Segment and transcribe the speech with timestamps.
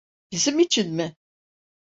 [0.31, 1.15] Bizim için mi?